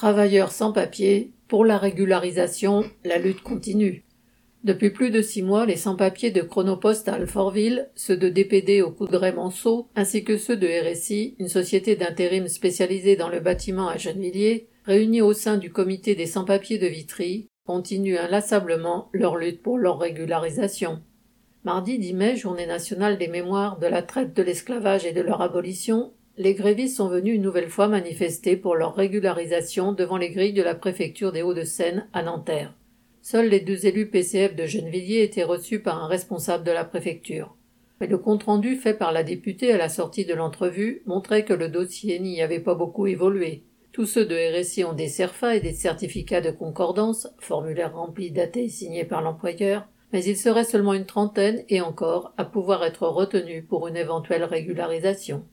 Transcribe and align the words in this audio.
Travailleurs 0.00 0.50
sans 0.50 0.72
papier, 0.72 1.34
pour 1.46 1.62
la 1.62 1.76
régularisation, 1.76 2.84
la 3.04 3.18
lutte 3.18 3.42
continue. 3.42 4.06
Depuis 4.64 4.88
plus 4.88 5.10
de 5.10 5.20
six 5.20 5.42
mois, 5.42 5.66
les 5.66 5.76
sans-papiers 5.76 6.30
de 6.30 6.40
Chronopost 6.40 7.06
à 7.06 7.16
Alfortville, 7.16 7.90
ceux 7.96 8.16
de 8.16 8.30
DPD 8.30 8.80
au 8.80 8.92
Coudray-Manceau, 8.92 9.88
ainsi 9.96 10.24
que 10.24 10.38
ceux 10.38 10.56
de 10.56 10.66
RSI, 10.66 11.36
une 11.38 11.50
société 11.50 11.96
d'intérim 11.96 12.48
spécialisée 12.48 13.16
dans 13.16 13.28
le 13.28 13.40
bâtiment 13.40 13.90
à 13.90 13.98
Gennevilliers, 13.98 14.68
réunis 14.86 15.20
au 15.20 15.34
sein 15.34 15.58
du 15.58 15.70
comité 15.70 16.14
des 16.14 16.24
sans-papiers 16.24 16.78
de 16.78 16.86
Vitry, 16.86 17.48
continuent 17.66 18.16
inlassablement 18.16 19.10
leur 19.12 19.36
lutte 19.36 19.60
pour 19.60 19.76
leur 19.76 19.98
régularisation. 19.98 21.02
Mardi 21.64 21.98
10 21.98 22.14
mai, 22.14 22.36
journée 22.36 22.64
nationale 22.64 23.18
des 23.18 23.28
mémoires 23.28 23.78
de 23.78 23.86
la 23.86 24.00
traite 24.00 24.34
de 24.34 24.42
l'esclavage 24.42 25.04
et 25.04 25.12
de 25.12 25.20
leur 25.20 25.42
abolition, 25.42 26.14
les 26.40 26.54
grévistes 26.54 26.96
sont 26.96 27.08
venus 27.08 27.34
une 27.34 27.42
nouvelle 27.42 27.68
fois 27.68 27.86
manifester 27.86 28.56
pour 28.56 28.74
leur 28.74 28.94
régularisation 28.94 29.92
devant 29.92 30.16
les 30.16 30.30
grilles 30.30 30.54
de 30.54 30.62
la 30.62 30.74
préfecture 30.74 31.32
des 31.32 31.42
Hauts-de-Seine 31.42 32.08
à 32.14 32.22
Nanterre. 32.22 32.72
Seuls 33.20 33.50
les 33.50 33.60
deux 33.60 33.84
élus 33.84 34.08
PCF 34.08 34.56
de 34.56 34.64
Gennevilliers 34.64 35.22
étaient 35.22 35.44
reçus 35.44 35.80
par 35.80 36.02
un 36.02 36.06
responsable 36.06 36.64
de 36.64 36.70
la 36.70 36.86
préfecture. 36.86 37.54
Mais 38.00 38.06
le 38.06 38.16
compte-rendu 38.16 38.76
fait 38.76 38.94
par 38.94 39.12
la 39.12 39.22
députée 39.22 39.70
à 39.70 39.76
la 39.76 39.90
sortie 39.90 40.24
de 40.24 40.32
l'entrevue 40.32 41.02
montrait 41.04 41.44
que 41.44 41.52
le 41.52 41.68
dossier 41.68 42.18
n'y 42.20 42.40
avait 42.40 42.58
pas 42.58 42.74
beaucoup 42.74 43.06
évolué. 43.06 43.62
Tous 43.92 44.06
ceux 44.06 44.24
de 44.24 44.58
RSI 44.58 44.84
ont 44.84 44.94
des 44.94 45.08
CERFA 45.08 45.56
et 45.56 45.60
des 45.60 45.74
certificats 45.74 46.40
de 46.40 46.50
concordance, 46.50 47.28
formulaires 47.38 47.94
remplis, 47.94 48.30
datés 48.30 48.64
et 48.64 48.68
signés 48.70 49.04
par 49.04 49.20
l'employeur, 49.20 49.86
mais 50.14 50.24
il 50.24 50.38
serait 50.38 50.64
seulement 50.64 50.94
une 50.94 51.04
trentaine 51.04 51.64
et 51.68 51.82
encore 51.82 52.32
à 52.38 52.46
pouvoir 52.46 52.82
être 52.82 53.06
retenus 53.06 53.62
pour 53.68 53.88
une 53.88 53.98
éventuelle 53.98 54.44
régularisation. 54.44 55.44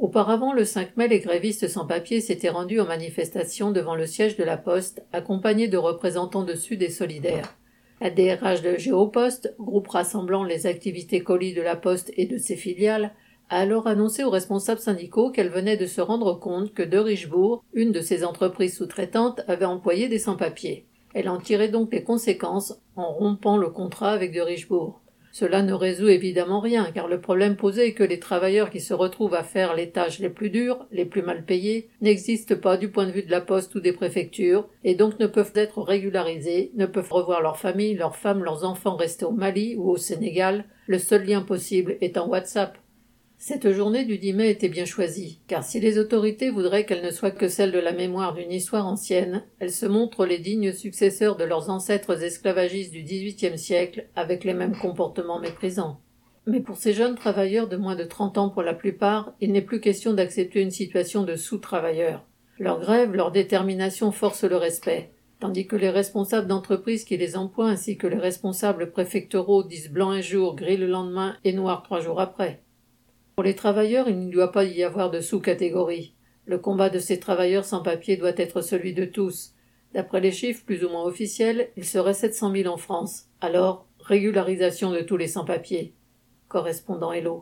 Auparavant, 0.00 0.52
le 0.52 0.64
5 0.64 0.96
mai, 0.96 1.08
les 1.08 1.18
grévistes 1.18 1.66
sans 1.66 1.84
papier 1.84 2.20
s'étaient 2.20 2.50
rendus 2.50 2.78
en 2.78 2.86
manifestation 2.86 3.72
devant 3.72 3.96
le 3.96 4.06
siège 4.06 4.36
de 4.36 4.44
la 4.44 4.56
Poste, 4.56 5.02
accompagnés 5.12 5.66
de 5.66 5.76
représentants 5.76 6.44
de 6.44 6.54
Sud 6.54 6.82
et 6.82 6.90
Solidaires. 6.90 7.56
La 8.00 8.10
DRH 8.10 8.62
de 8.62 8.78
Géopost, 8.78 9.56
groupe 9.58 9.88
rassemblant 9.88 10.44
les 10.44 10.68
activités 10.68 11.24
colis 11.24 11.52
de 11.52 11.62
la 11.62 11.74
Poste 11.74 12.12
et 12.16 12.26
de 12.26 12.38
ses 12.38 12.54
filiales, 12.54 13.12
a 13.50 13.58
alors 13.58 13.88
annoncé 13.88 14.22
aux 14.22 14.30
responsables 14.30 14.80
syndicaux 14.80 15.32
qu'elle 15.32 15.48
venait 15.48 15.76
de 15.76 15.86
se 15.86 16.00
rendre 16.00 16.38
compte 16.38 16.72
que 16.74 16.84
de 16.84 16.98
Richebourg, 16.98 17.64
une 17.72 17.90
de 17.90 18.00
ses 18.00 18.24
entreprises 18.24 18.76
sous-traitantes, 18.76 19.40
avait 19.48 19.64
employé 19.64 20.08
des 20.08 20.20
sans-papiers. 20.20 20.86
Elle 21.12 21.28
en 21.28 21.38
tirait 21.38 21.70
donc 21.70 21.92
les 21.92 22.04
conséquences 22.04 22.80
en 22.94 23.10
rompant 23.10 23.56
le 23.56 23.70
contrat 23.70 24.12
avec 24.12 24.32
de 24.32 24.42
Richebourg. 24.42 25.00
Cela 25.32 25.62
ne 25.62 25.72
résout 25.72 26.08
évidemment 26.08 26.60
rien, 26.60 26.90
car 26.92 27.08
le 27.08 27.20
problème 27.20 27.56
posé 27.56 27.86
est 27.86 27.92
que 27.92 28.02
les 28.02 28.18
travailleurs 28.18 28.70
qui 28.70 28.80
se 28.80 28.94
retrouvent 28.94 29.34
à 29.34 29.42
faire 29.42 29.74
les 29.74 29.90
tâches 29.90 30.18
les 30.18 30.30
plus 30.30 30.50
dures, 30.50 30.86
les 30.90 31.04
plus 31.04 31.22
mal 31.22 31.44
payées, 31.44 31.88
n'existent 32.00 32.56
pas 32.56 32.76
du 32.76 32.88
point 32.88 33.06
de 33.06 33.12
vue 33.12 33.22
de 33.22 33.30
la 33.30 33.40
poste 33.40 33.74
ou 33.74 33.80
des 33.80 33.92
préfectures, 33.92 34.68
et 34.84 34.94
donc 34.94 35.18
ne 35.18 35.26
peuvent 35.26 35.52
être 35.54 35.82
régularisés, 35.82 36.72
ne 36.74 36.86
peuvent 36.86 37.12
revoir 37.12 37.42
leurs 37.42 37.58
familles, 37.58 37.94
leurs 37.94 38.16
femmes, 38.16 38.42
leurs 38.42 38.64
enfants 38.64 38.96
restés 38.96 39.26
au 39.26 39.32
Mali 39.32 39.76
ou 39.76 39.90
au 39.90 39.96
Sénégal, 39.96 40.64
le 40.86 40.98
seul 40.98 41.24
lien 41.24 41.42
possible 41.42 41.98
étant 42.00 42.28
WhatsApp. 42.28 42.78
Cette 43.40 43.70
journée 43.70 44.04
du 44.04 44.18
10 44.18 44.32
mai 44.32 44.50
était 44.50 44.68
bien 44.68 44.84
choisie, 44.84 45.38
car 45.46 45.62
si 45.62 45.78
les 45.78 46.00
autorités 46.00 46.50
voudraient 46.50 46.84
qu'elle 46.84 47.04
ne 47.04 47.12
soit 47.12 47.30
que 47.30 47.46
celle 47.46 47.70
de 47.70 47.78
la 47.78 47.92
mémoire 47.92 48.34
d'une 48.34 48.50
histoire 48.50 48.84
ancienne, 48.84 49.44
elles 49.60 49.70
se 49.70 49.86
montrent 49.86 50.26
les 50.26 50.38
dignes 50.38 50.72
successeurs 50.72 51.36
de 51.36 51.44
leurs 51.44 51.70
ancêtres 51.70 52.24
esclavagistes 52.24 52.90
du 52.90 53.04
XVIIIe 53.04 53.56
siècle, 53.56 54.08
avec 54.16 54.42
les 54.42 54.54
mêmes 54.54 54.76
comportements 54.76 55.38
méprisants. 55.38 56.00
Mais 56.46 56.58
pour 56.58 56.78
ces 56.78 56.92
jeunes 56.92 57.14
travailleurs 57.14 57.68
de 57.68 57.76
moins 57.76 57.94
de 57.94 58.02
trente 58.02 58.38
ans 58.38 58.48
pour 58.48 58.62
la 58.62 58.74
plupart, 58.74 59.32
il 59.40 59.52
n'est 59.52 59.62
plus 59.62 59.80
question 59.80 60.14
d'accepter 60.14 60.60
une 60.60 60.72
situation 60.72 61.22
de 61.22 61.36
sous-travailleurs. 61.36 62.26
Leur 62.58 62.80
grève, 62.80 63.14
leur 63.14 63.30
détermination 63.30 64.10
forcent 64.10 64.42
le 64.42 64.56
respect, 64.56 65.12
tandis 65.38 65.68
que 65.68 65.76
les 65.76 65.90
responsables 65.90 66.48
d'entreprises 66.48 67.04
qui 67.04 67.16
les 67.16 67.36
emploient 67.36 67.70
ainsi 67.70 67.98
que 67.98 68.08
les 68.08 68.18
responsables 68.18 68.90
préfectoraux 68.90 69.62
disent 69.62 69.92
blanc 69.92 70.10
un 70.10 70.22
jour, 70.22 70.56
gris 70.56 70.76
le 70.76 70.88
lendemain 70.88 71.36
et 71.44 71.52
noir 71.52 71.84
trois 71.84 72.00
jours 72.00 72.20
après. 72.20 72.62
Pour 73.38 73.44
les 73.44 73.54
travailleurs, 73.54 74.08
il 74.08 74.18
ne 74.18 74.32
doit 74.32 74.50
pas 74.50 74.64
y 74.64 74.82
avoir 74.82 75.12
de 75.12 75.20
sous-catégorie. 75.20 76.12
Le 76.44 76.58
combat 76.58 76.90
de 76.90 76.98
ces 76.98 77.20
travailleurs 77.20 77.64
sans 77.64 77.84
papier 77.84 78.16
doit 78.16 78.36
être 78.36 78.62
celui 78.62 78.94
de 78.94 79.04
tous. 79.04 79.54
D'après 79.94 80.20
les 80.20 80.32
chiffres 80.32 80.64
plus 80.66 80.82
ou 80.84 80.88
moins 80.88 81.04
officiels, 81.04 81.68
il 81.76 81.84
serait 81.84 82.14
700 82.14 82.50
000 82.52 82.68
en 82.68 82.76
France. 82.76 83.26
Alors, 83.40 83.86
régularisation 84.00 84.90
de 84.90 85.02
tous 85.02 85.16
les 85.16 85.28
sans-papiers. 85.28 85.94
Correspondant 86.48 87.12
Hello. 87.12 87.36